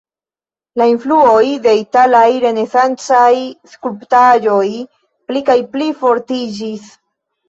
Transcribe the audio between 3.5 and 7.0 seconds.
skulptaĵoj pli kaj pli fortiĝis.